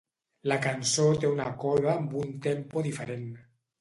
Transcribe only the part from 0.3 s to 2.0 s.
La cançó té una coda